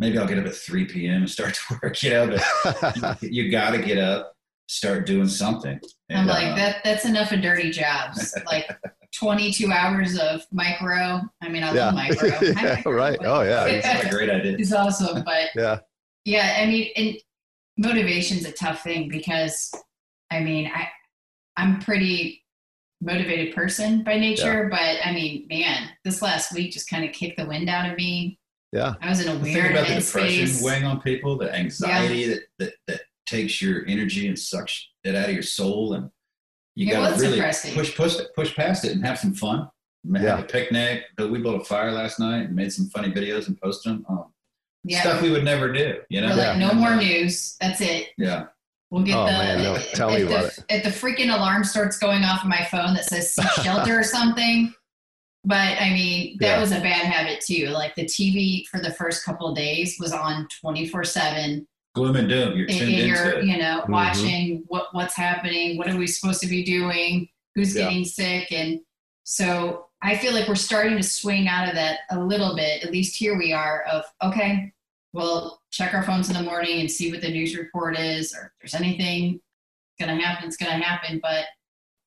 [0.00, 3.44] maybe i'll get up at 3 p.m and start to work you know but you,
[3.44, 4.32] you got to get up
[4.68, 6.84] start doing something I'm like uh, that.
[6.84, 8.34] That's enough of dirty jobs.
[8.46, 8.70] Like
[9.14, 11.20] 22 hours of Mike Rowe.
[11.42, 11.86] I mean, I yeah.
[11.86, 12.28] love Mike Rowe.
[12.42, 12.52] Yeah.
[12.52, 12.92] Mike Rowe.
[12.92, 13.18] Right.
[13.22, 13.64] Oh yeah.
[13.66, 15.80] it's a great idea It's awesome, but Yeah.
[16.24, 17.16] yeah, I mean, and
[17.78, 19.72] motivation's a tough thing because,
[20.30, 20.88] I mean, I
[21.56, 22.44] I'm pretty
[23.00, 27.38] motivated person by nature, but I mean, man, this last week just kind of kicked
[27.38, 28.38] the wind out of me.
[28.72, 28.94] Yeah.
[29.00, 30.64] I was in a the thing weird about the depression headspace.
[30.64, 35.28] weighing on people the anxiety that, that that takes your energy and sucks it out
[35.28, 36.10] of your soul and
[36.74, 37.74] you It got to really depressing.
[37.74, 39.68] push push push past it and have some fun
[40.14, 40.38] have Yeah.
[40.38, 43.60] a picnic but we built a fire last night and made some funny videos and
[43.60, 44.32] posted them um,
[44.84, 46.56] Yeah, stuff we would never do you know like, Yeah.
[46.58, 47.56] no more news.
[47.60, 48.08] That's it.
[48.16, 48.46] yeah
[48.90, 51.26] We'll get Oh, the man, no, if, tell me if about the, if the freaking
[51.34, 54.72] alarm starts going off on my phone that says shelter or something.
[55.44, 56.60] But I mean, that Yeah.
[56.60, 57.66] was a bad habit too.
[57.68, 61.66] Like the TV for the first couple of days was on twenty four seven.
[61.98, 63.88] Gloom and doom you're tuned And you're, it you know, Mhm.
[63.90, 65.76] watching what what's happening.
[65.76, 67.28] What are we supposed to be doing?
[67.54, 67.84] Who's Yeah.
[67.84, 68.52] getting sick?
[68.52, 68.80] And
[69.24, 72.84] so I feel like we're starting to swing out of that a little bit.
[72.84, 73.82] At least here we are.
[73.82, 74.72] Of okay,
[75.12, 78.46] we'll check our phones in the morning and see what the news report is, or
[78.46, 79.40] if there's anything
[79.98, 81.18] going to happen, it's going to happen.
[81.20, 81.46] But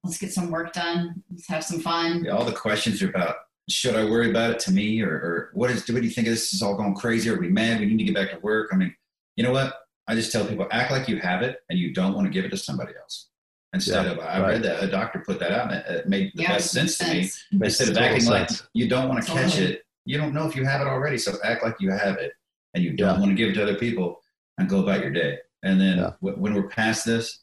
[0.03, 1.23] let's get some work done.
[1.29, 2.23] Let's have some fun.
[2.23, 3.35] Yeah, all the questions are about
[3.69, 6.27] should I worry about it to me or, or what is what do you think
[6.27, 7.29] of this this is all going crazy?
[7.29, 7.79] Are we mad?
[7.79, 8.69] We need to get back to work.
[8.73, 8.93] I mean,
[9.35, 9.80] you know what?
[10.07, 12.45] I just tell people act like you have it and you don't want to give
[12.45, 13.29] it to somebody else.
[13.73, 14.49] Instead Yeah, of I right.
[14.53, 16.97] read that a doctor put that out and it, it made the Yeah, best sense
[16.97, 17.23] to me.
[17.23, 17.43] sense.
[17.51, 20.45] Makes Instead of total acting like you don't want to catch it, you don't know
[20.47, 21.17] if you have it already.
[21.17, 22.33] So act like you have it
[22.73, 23.19] and you don't Yeah.
[23.19, 24.21] want to give it to other people
[24.57, 25.37] and go about your day.
[25.63, 26.11] And then Yeah.
[26.19, 27.39] wh- when we're past this,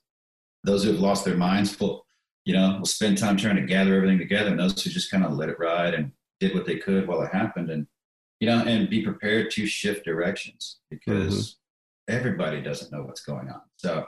[0.65, 2.07] those who have lost their minds will,
[2.45, 4.51] you know, will spend time trying to gather everything together.
[4.51, 7.23] And those who just kind of let it ride and did what they could while
[7.23, 7.71] it happened.
[7.71, 7.87] And,
[8.41, 11.59] you know, and be prepared to shift directions because mm-hmm.
[12.09, 13.61] Everybody doesn't know what's going on.
[13.77, 14.05] So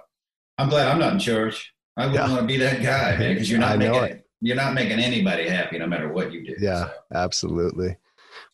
[0.59, 1.73] I'm glad I'm not in charge.
[1.97, 2.35] I wouldn't Yeah.
[2.35, 5.79] want to be that guy, man, because you're not making you're not making anybody happy
[5.79, 6.57] no matter what you do.
[6.59, 6.87] Yeah.
[6.87, 7.97] So, Absolutely.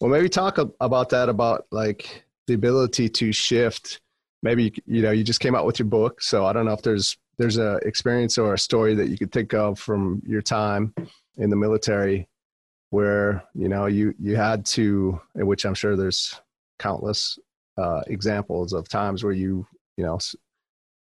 [0.00, 4.00] Well, maybe talk about that about like the ability to shift.
[4.42, 6.82] Maybe you know you just came out with your book, so I don't know if
[6.82, 10.92] there's there's a experience or a story that you could think of from your time
[11.36, 12.28] in the military
[12.90, 16.40] where you know you you had to which i'm sure there's
[16.78, 17.38] countless
[17.78, 20.18] uh, examples of times where you you know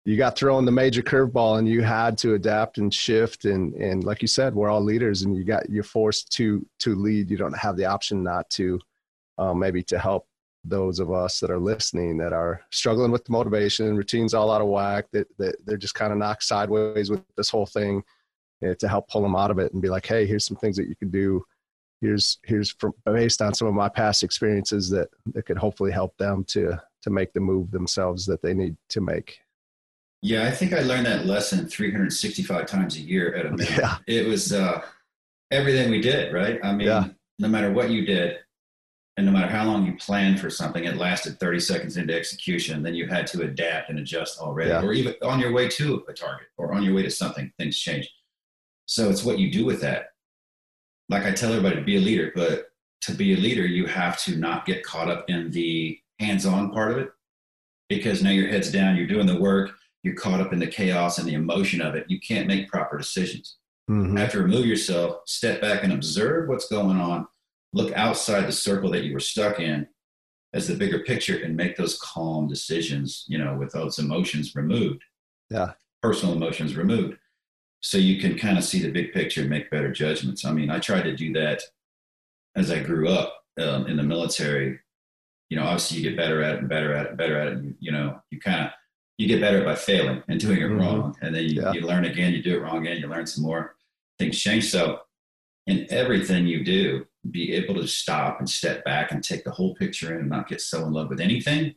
[0.05, 4.05] you got thrown the major curveball and you had to adapt and shift and and
[4.05, 7.31] like you said we're all leaders and you got you're forced to to lead.
[7.31, 8.81] You don't have the option not to
[9.38, 10.26] um, maybe to help
[10.64, 14.68] those of us that are listening that are struggling with motivation routines all out of
[14.68, 18.02] whack that, that they're just kind of knocked sideways with this whole thing
[18.61, 20.57] you know, to help pull them out of it and be like hey here's some
[20.57, 21.44] things that you can do
[22.00, 26.16] here's here's from based on some of my past experiences that that could hopefully help
[26.18, 29.38] them to to make the move themselves that they need to make
[30.22, 33.96] yeah i think i learned that lesson 365 times a year at a minute yeah.
[34.06, 34.80] it was uh
[35.50, 37.09] everything we did right i mean yeah.
[37.38, 38.38] no matter what you did
[39.16, 42.82] and no matter how long you planned for something it lasted 30 seconds into execution
[42.82, 44.82] then you had to adapt and adjust already yeah.
[44.82, 47.78] or even on your way to a target or on your way to something things
[47.78, 48.11] change
[48.87, 50.11] so it's what you do with that
[51.09, 52.69] like I tell everybody to be a leader, but
[53.03, 56.71] to be a leader, you have to not get caught up in the hands on
[56.71, 57.11] part of it
[57.88, 59.71] because now your head's down, you're doing the work,
[60.03, 62.07] you're caught up in the chaos and the emotion of it.
[62.09, 63.57] You can't make proper decisions.
[63.88, 64.16] Mm-hmm.
[64.16, 67.27] You have to remove yourself, step back and observe what's going on,
[67.73, 69.87] look outside the circle that you were stuck in
[70.53, 75.05] as the bigger picture and make those calm decisions, you know, with those emotions removed.
[75.51, 75.73] Yeah.
[76.03, 77.19] Personal emotions removed
[77.87, 80.44] so you can kind of see the big picture and make better judgments.
[80.44, 81.62] I mean, I tried to do that
[82.57, 84.81] as I grew up um, in the military.
[85.51, 87.46] You know, obviously you get better at it and better at it and better at
[87.46, 87.53] it.
[87.53, 88.72] And, you know, you kind of
[89.18, 90.81] you get better by failing and doing it mm-hmm.
[90.81, 91.72] wrong, and then you, yeah.
[91.75, 92.33] you learn again.
[92.33, 93.01] You do it wrong again.
[93.01, 93.77] You learn some more.
[94.18, 94.68] Things change.
[94.68, 95.03] So,
[95.68, 99.77] in everything you do, be able to stop and step back and take the whole
[99.77, 101.77] picture in, and not get so in love with anything,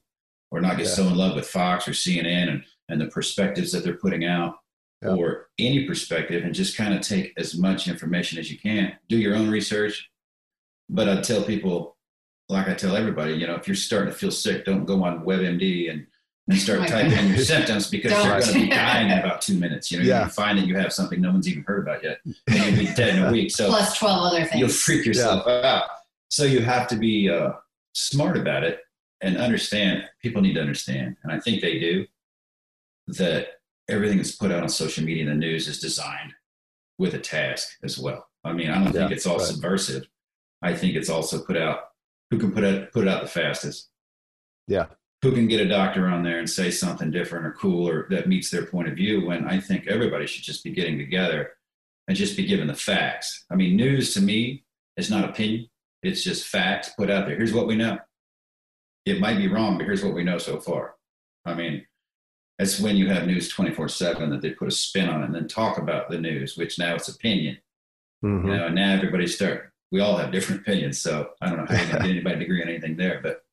[0.50, 0.93] or not get yeah.
[0.93, 4.56] so in love with Fox or CNN and and the perspectives that they're putting out
[5.01, 5.15] yeah.
[5.15, 8.93] or any perspective and just kind of take as much information as you can.
[9.07, 10.09] Do your own research.
[10.89, 11.97] But I tell people,
[12.47, 15.23] like I tell everybody, you know, if you're starting to feel sick, don't go on
[15.23, 16.07] WebMD and,
[16.47, 18.25] and start typing in your symptoms because don't.
[18.25, 19.91] you're going to be dying in about two minutes.
[19.91, 20.23] You know, yeah.
[20.25, 22.93] you find that you have something no one's even heard about yet, and you'll be
[22.93, 23.51] dead in a week.
[23.51, 25.77] So plus twelve other things, you'll freak yourself yeah.
[25.77, 25.83] out.
[26.29, 27.51] So you have to be uh,
[27.93, 28.79] smart about it
[29.21, 30.05] and understand.
[30.21, 32.07] People need to understand, and I think they do
[33.09, 33.59] that
[33.89, 36.34] everything that's put out on social media and the news is designed
[36.97, 38.28] with a task as well.
[38.43, 39.47] I mean, I don't yeah, think it's all right.
[39.47, 40.08] subversive.
[40.62, 41.80] I think it's also put out
[42.30, 43.89] who can put it put it out the fastest.
[44.67, 44.88] Yeah.
[45.21, 48.28] Who can get a doctor on there and say something different or cool or that
[48.28, 51.52] meets their point of view when I think everybody should just be getting together
[52.08, 53.45] and just be given the facts.
[53.52, 54.63] I mean, news to me
[54.95, 55.67] is not opinion.
[56.04, 57.36] It's just facts put out there.
[57.36, 57.97] Here's what we know.
[59.06, 60.95] It might be wrong, but here's what we know so far.
[61.45, 61.86] I mean,
[62.60, 65.36] that's when you have news 24 7 that they put a spin on it and
[65.36, 67.58] then talk about the news, which now it's opinion.
[68.24, 68.50] Mm-hmm.
[68.50, 71.00] You know, and now everybody start, we all have different opinions.
[71.00, 73.43] So I don't know how you get anybody to agree on anything there, but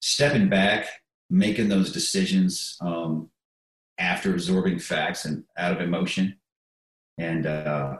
[0.00, 0.86] stepping back,
[1.28, 3.28] making those decisions um,
[3.98, 6.38] after absorbing facts and out of emotion
[7.18, 7.98] and, uh,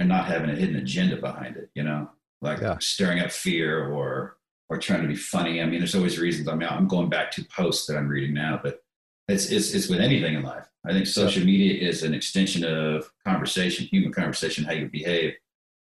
[0.00, 2.10] and not having a hidden agenda behind it, you know,
[2.42, 2.78] like yeah.
[2.80, 4.38] stirring up fear or
[4.74, 5.62] or trying to be funny.
[5.62, 6.48] I mean, there's always reasons.
[6.48, 8.80] I mean, I'm going back to posts that I'm reading now, but
[9.28, 10.66] it's, it's, it's with anything in life.
[10.84, 15.34] I think social media is an extension of conversation, human conversation, how you behave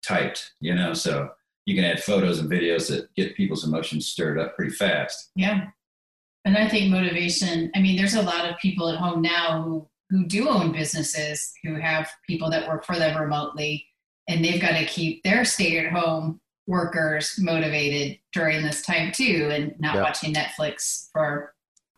[0.05, 1.29] typed, you know, so
[1.65, 5.31] you can add photos and videos that get people's emotions stirred up pretty fast.
[5.35, 5.67] Yeah.
[6.43, 9.87] And I think motivation, I mean, there's a lot of people at home now who,
[10.09, 13.85] who do own businesses, who have people that work for them remotely,
[14.27, 16.41] and they've got to keep their stay at home
[16.71, 20.01] workers motivated during this time too and not yeah.
[20.01, 21.53] watching netflix for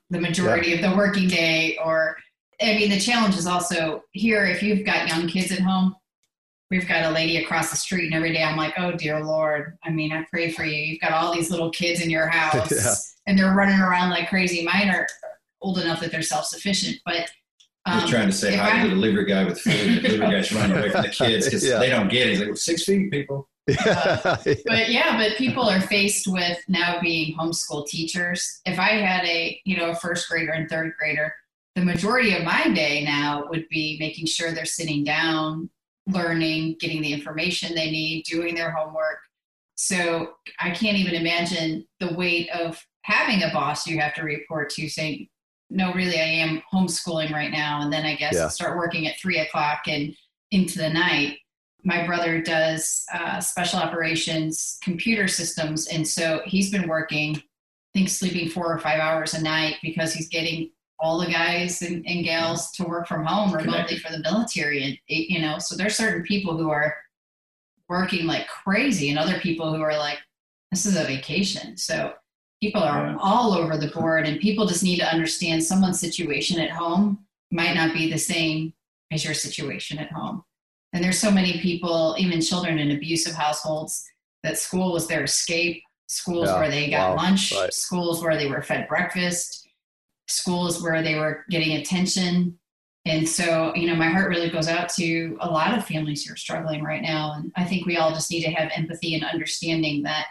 [0.09, 0.77] the majority yeah.
[0.77, 2.17] of the working day or
[2.59, 5.95] i mean the challenge is also here if you've got young kids at home
[6.71, 9.77] we've got a lady across the street and every day i'm like oh dear lord
[9.83, 12.71] i mean i pray for you you've got all these little kids in your house
[12.71, 12.95] yeah.
[13.27, 15.05] and they're running around like crazy mine are
[15.61, 17.29] old enough that they're self-sufficient but
[17.85, 19.97] um, He's trying to say hi to the delivery guy with food.
[19.97, 21.79] The delivery guy's running away from the kids because yeah.
[21.79, 22.29] they don't get it.
[22.29, 23.49] He's like, well, six feet, people.
[23.67, 28.61] Uh, but yeah, but people are faced with now being homeschool teachers.
[28.65, 31.33] If I had a, you know, a first grader and third grader,
[31.75, 35.69] the majority of my day now would be making sure they're sitting down,
[36.07, 39.19] learning, getting the information they need, doing their homework.
[39.75, 44.69] So I can't even imagine the weight of having a boss you have to report
[44.71, 45.27] to saying,
[45.69, 47.81] no, really, I am homeschooling right now.
[47.81, 48.47] And then I guess yeah.
[48.49, 50.15] start working at three o'clock and
[50.51, 51.39] into the night
[51.83, 57.41] my brother does uh, special operations computer systems, and so he's been working, I
[57.93, 62.05] think, sleeping four or five hours a night because he's getting all the guys and,
[62.07, 64.01] and gals to work from home remotely Connected.
[64.01, 66.95] for the military, and it, you know, so there's certain people who are
[67.89, 70.19] working like crazy, and other people who are like,
[70.71, 71.75] this is a vacation.
[71.77, 72.13] So
[72.61, 73.17] people are Yeah.
[73.19, 77.75] all over the board, and people just need to understand someone's situation at home might
[77.75, 78.73] not be the same
[79.11, 80.43] as your situation at home.
[80.93, 84.03] And there's so many people, even children in abusive households,
[84.43, 87.73] that school was their escape, schools Yeah, where they got wow, lunch, right.
[87.73, 89.67] schools where they were fed breakfast,
[90.27, 92.59] schools where they were getting attention.
[93.05, 96.33] And so, you know, my heart really goes out to a lot of families who
[96.33, 97.33] are struggling right now.
[97.33, 100.27] And I think we all just need to have empathy and understanding that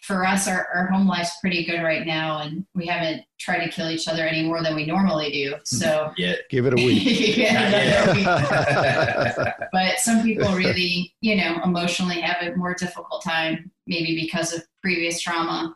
[0.00, 2.38] for us, our, our home life's pretty good right now.
[2.40, 5.54] And we haven't tried to kill each other any more than we normally do.
[5.64, 6.34] So, Yeah.
[6.50, 7.36] Give it a week.
[7.36, 13.70] yeah, Not we- but some people really, you know, emotionally have a more difficult time,
[13.86, 15.74] maybe because of previous trauma.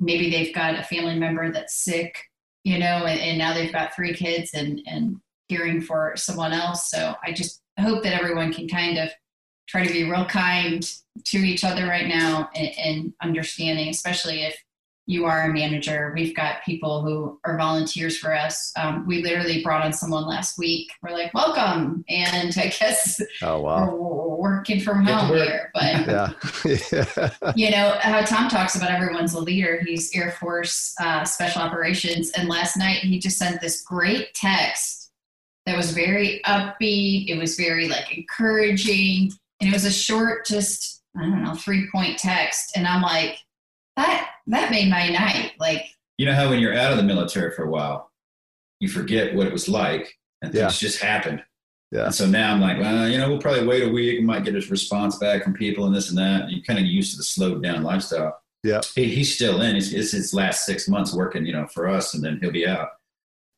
[0.00, 2.16] Maybe they've got a family member that's sick,
[2.64, 5.16] you know, and, and now they've got three kids and, and
[5.48, 6.90] caring for someone else.
[6.90, 9.10] So I just hope that everyone can kind of
[9.66, 10.88] try to be real kind
[11.24, 14.56] to each other right now and, and understanding, especially if
[15.06, 16.12] you are a manager.
[16.16, 18.72] We've got people who are volunteers for us.
[18.76, 20.90] Um, we literally brought on someone last week.
[21.02, 22.04] We're like, welcome.
[22.08, 23.86] And I guess oh wow.
[23.90, 25.46] we're, we're working from Get to home work.
[25.46, 25.70] here.
[25.74, 26.32] But, Yeah.
[26.92, 27.52] yeah.
[27.56, 29.82] you know, how Tom talks about everyone's a leader.
[29.84, 32.30] He's Air Force uh, Special Operations.
[32.30, 35.10] And last night he just sent this great text
[35.66, 37.28] that was very upbeat.
[37.28, 39.32] It was very like encouraging.
[39.60, 42.72] And it was a short, just, I don't know, three point text.
[42.76, 43.38] And I'm like,
[43.96, 45.52] that, that made my night.
[45.58, 45.86] Like,
[46.18, 48.10] You know how when you're out of the military for a while,
[48.80, 50.12] you forget what it was like
[50.42, 50.68] and things Yeah.
[50.88, 51.42] just happened.
[51.92, 52.06] Yeah.
[52.06, 54.44] And so now I'm like, well, you know, we'll probably wait a week and might
[54.44, 56.50] get a response back from people and this and that.
[56.50, 58.36] You're kind of used to the slowed down lifestyle.
[58.64, 58.80] Yeah.
[58.96, 59.76] He, he's still in.
[59.76, 62.66] It's, it's his last six months working, you know, for us, and then he'll be
[62.66, 62.88] out.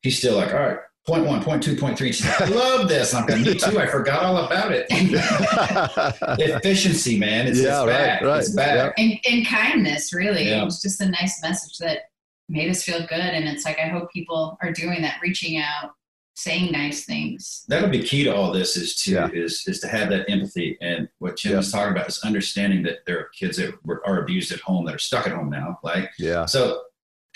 [0.03, 2.13] He's still like, all right, point one, point two, point three.
[2.13, 3.15] She's like, I love this.
[3.15, 3.79] I'm like, me too.
[3.79, 4.87] I forgot all about it.
[6.39, 7.47] Efficiency, man.
[7.47, 8.23] It's, Yeah, it's right, back.
[8.23, 8.39] right.
[8.39, 8.95] It's back.
[8.99, 10.63] and, and kindness really Yeah.
[10.63, 12.01] it was just a nice message that
[12.49, 15.91] made us feel good and it's like i hope people are doing that reaching out
[16.37, 19.29] saying nice things that'll be key to all this is to Yeah.
[19.33, 22.99] is is to have that empathy and what Jim was talking about is understanding that
[23.05, 25.79] there are kids that were, are abused at home that are stuck at home now
[25.83, 26.45] like yeah.
[26.47, 26.83] so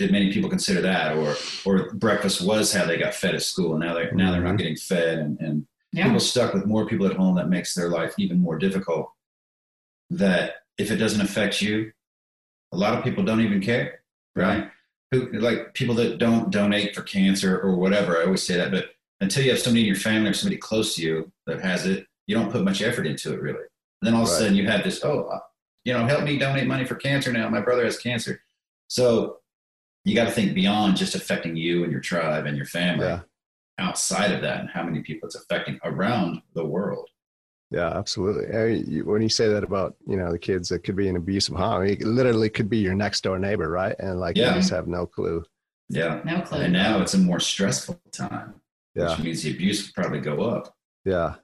[0.01, 1.37] did many people consider that or
[1.67, 4.55] or breakfast was how they got fed at school and now they're now they're not
[4.55, 4.59] Mhm.
[4.59, 6.05] getting fed and, and yeah.
[6.05, 9.13] people stuck with more people at home that makes their life even more difficult
[10.11, 11.93] that if it doesn't affect you
[12.73, 14.01] a lot of people don't even care
[14.37, 14.71] right?
[15.11, 18.87] Who like people that don't donate for cancer or whatever i always say that but
[19.21, 22.07] until you have somebody in your family or somebody close to you that has it
[22.27, 23.67] you don't put much effort into it really.
[24.01, 24.39] And then all of a Right.
[24.39, 25.41] sudden you have this oh uh,
[25.85, 27.49] you know help me donate money for cancer now.
[27.51, 28.41] My brother has cancer.
[28.89, 29.40] So
[30.05, 33.21] you got to think beyond just affecting you and your tribe and your family Yeah.
[33.79, 37.09] outside of that and how many people it's affecting around the world.
[37.71, 38.47] Yeah, absolutely.
[38.57, 41.07] I mean, you, when you say that about you know the kids that could be
[41.09, 43.95] in abusive home, it literally could be your next door neighbor, right?
[44.01, 44.49] And like Yeah.
[44.49, 45.45] you just have no clue.
[45.89, 46.21] Yeah.
[46.25, 48.55] no clue And now it's a more stressful time,
[48.95, 50.75] Yeah, which means the abuse will probably go up.
[51.05, 51.37] yeah,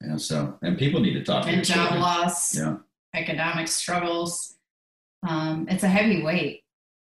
[0.00, 2.00] You know, so and people need to talk to and their job children.
[2.00, 2.76] loss Yeah.
[3.14, 4.56] economic struggles
[5.26, 6.63] um, it's a heavy weight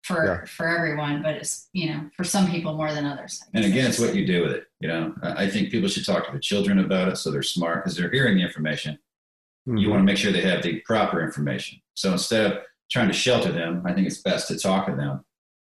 [0.09, 0.45] for Yeah.
[0.47, 3.99] for everyone but it's you know for some people more than others And again, it's
[3.99, 4.65] what you do with it.
[4.81, 7.43] You know, I I think people should talk to the children about it so they're
[7.57, 8.99] smart because they're hearing the information.
[9.67, 9.91] You Mhm.
[9.91, 11.75] want to make sure they have the proper information.
[11.95, 12.53] So instead of
[12.91, 15.15] trying to shelter them, I think it's best to talk to them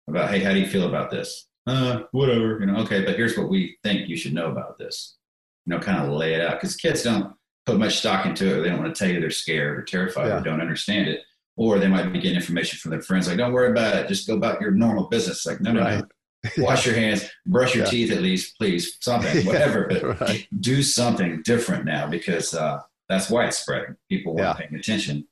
[0.08, 1.28] about, hey, how do you feel about this?
[1.66, 5.18] Uh, whatever, you know, okay, but here's what we think you should know about this.
[5.66, 7.34] You know, kind of lay it out because kids don't
[7.66, 9.82] put much stock into it or they don't want to tell you they're scared or
[9.82, 10.38] terrified Yeah.
[10.40, 11.20] or don't understand it.
[11.56, 14.26] Or they might be getting information from their friends like, don't worry about it, just
[14.26, 15.44] go about your normal business.
[15.44, 16.04] Like, no, no, Right.
[16.56, 16.64] no.
[16.64, 17.90] Wash your hands, brush your Yeah.
[17.90, 19.86] teeth at least, please, something, whatever.
[19.88, 20.48] But right.
[20.60, 23.96] do something different now because uh, that's why it's spreading.
[24.08, 24.66] People weren't Yeah.
[24.66, 25.28] paying attention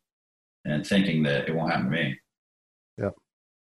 [0.67, 2.19] and thinking that it won't happen to me.
[2.99, 3.11] Yeah,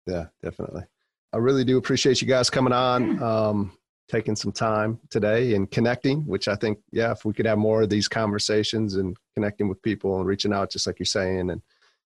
[0.07, 0.85] yeah, definitely.
[1.33, 3.73] I really do appreciate you guys coming on, um,
[4.09, 7.83] taking some time today and connecting, which I think, yeah, if we could have more
[7.83, 11.61] of these conversations and connecting with people and reaching out, just like you're saying, and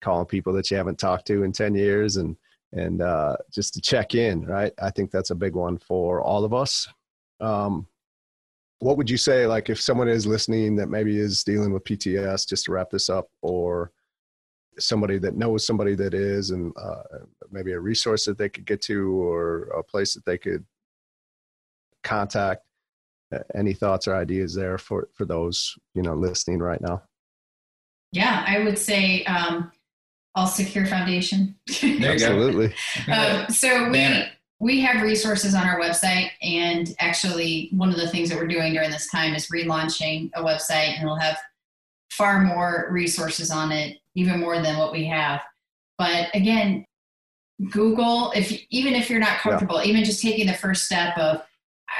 [0.01, 2.35] calling people that you haven't talked to in 10 years and,
[2.71, 4.73] and uh, just to check in, right?
[4.81, 6.87] I think that's a big one for all of us.
[7.39, 7.87] Um,
[8.79, 12.47] what would you say, like, if someone is listening that maybe is dealing with PTS,
[12.47, 13.91] just to wrap this up, or
[14.77, 17.03] somebody that knows somebody that is, and uh,
[17.51, 20.63] maybe a resource that they could get to, or a place that they could
[22.03, 22.63] contact?
[23.53, 27.03] Any thoughts or ideas there for for those you know listening right now?
[28.11, 29.71] Yeah, I would say um,
[30.39, 31.55] All Secure Foundation.
[31.83, 32.73] Absolutely.
[33.11, 34.23] Um, so we
[34.59, 38.73] we have resources on our website, and actually, one of the things that we're doing
[38.73, 41.37] during this time is relaunching a website, and we'll have
[42.11, 45.41] far more resources on it, even more than what we have.
[45.97, 46.85] But again,
[47.69, 51.41] Google, if even if you're not comfortable, even just taking the first step of,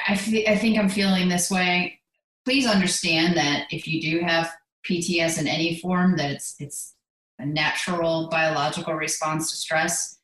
[0.08, 2.00] I, fe- I think I'm feeling this way.
[2.46, 4.50] Please understand that if you do have
[4.90, 6.96] PTS in any form, that it's it's
[7.40, 10.20] a natural biological response to stress.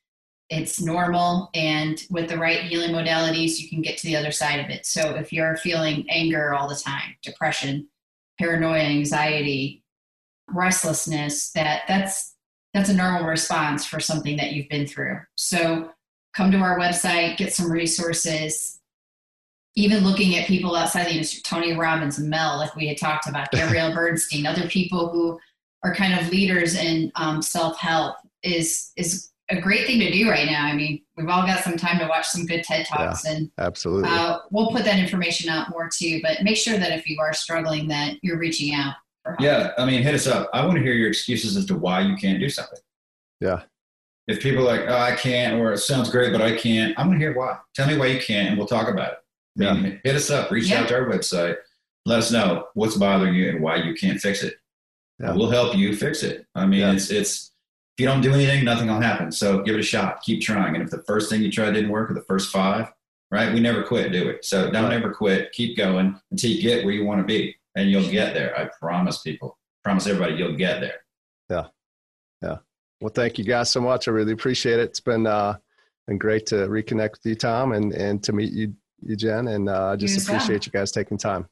[0.50, 4.60] It's normal and with the right healing modalities you can get to the other side
[4.60, 4.86] of it.
[4.86, 7.88] So if you're feeling anger all the time depression
[8.38, 9.82] paranoia anxiety
[10.50, 12.36] restlessness that that's
[12.74, 15.18] that's a normal response for something that you've been through.
[15.36, 15.90] So
[16.36, 18.80] come to our website get some resources.
[19.78, 23.52] Even looking at people outside the industry tony robbins mel like we had talked about
[23.52, 25.40] gabrielle bernstein other people who
[25.86, 30.48] are kind of leaders in um, self-help is is a great thing to do right
[30.48, 30.66] now.
[30.66, 34.10] I mean, we've all got some time to watch some good TED Talks, and Absolutely.
[34.10, 36.20] uh, we'll put that information out more too.
[36.24, 38.96] But make sure that if you are struggling, that you're reaching out.
[39.24, 39.42] For help.
[39.42, 40.50] Yeah, I mean, hit us up.
[40.54, 42.80] I want to hear your excuses as to why you can't do something.
[43.40, 43.62] Yeah.
[44.28, 47.08] If people are like, oh, I can't, or it sounds great, but I can't, I'm
[47.08, 47.60] going to hear why.
[47.76, 49.68] Tell me why you can't, and we'll talk about it.
[49.68, 50.82] I mean, hit us up, reach Yeah.
[50.82, 51.56] out to our website,
[52.08, 54.56] let us know what's bothering you and why you can't fix it.
[55.20, 55.34] Yeah.
[55.34, 56.46] We'll help you fix it.
[56.56, 56.94] I mean, Yeah.
[56.94, 57.52] it's it's
[57.98, 59.32] if you don't do anything, nothing will happen.
[59.32, 60.22] So give it a shot.
[60.24, 60.76] Keep trying.
[60.76, 62.92] And if the first thing you tried didn't work, or the first five,
[63.32, 63.54] right?
[63.54, 64.38] We never quit, do we?
[64.42, 64.94] So don't Right.
[64.94, 65.54] ever quit.
[65.54, 68.58] Keep going until you get where you want to be, and you'll get there.
[68.60, 69.58] I promise people.
[69.86, 71.00] Promise everybody, you'll get there.
[71.50, 71.68] Yeah,
[72.42, 72.58] yeah.
[73.00, 74.08] Well, thank you guys so much.
[74.08, 74.90] I really appreciate it.
[74.90, 75.56] It's been uh,
[76.08, 79.48] been great to reconnect with you, Tom, and and to meet you, you Jen.
[79.48, 80.36] And uh, I You just as well.
[80.38, 81.48] appreciate you guys taking time.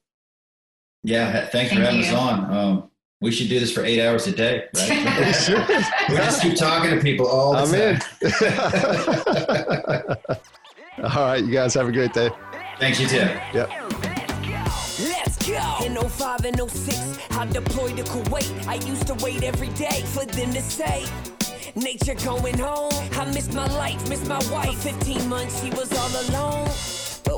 [1.03, 1.41] Yeah.
[1.45, 2.05] he- Thanks for having you.
[2.07, 2.53] us on.
[2.53, 2.89] Um,
[3.23, 5.25] we should do this for eight hours a day, right?
[5.25, 5.65] We should.
[6.09, 8.01] we just keep talking to people all the I'm time.
[10.99, 11.05] in.
[11.05, 12.29] All right, you guys have a great day.
[12.79, 13.27] Thanks, you too.
[13.53, 13.69] Yep.
[15.83, 18.67] In 05 and 06, I deployed to Kuwait.
[18.67, 21.05] I used to wait every day for them to say,
[21.75, 22.93] Nature going home.
[23.13, 24.77] I missed my life, missed my wife.
[24.83, 26.67] 15 months, she was all alone.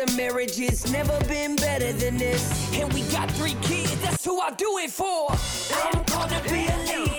[0.00, 2.74] of marriage, it's never been better than this.
[2.74, 5.30] And we got three kids, that's who I do it for.
[5.30, 7.09] I'm to be a leader.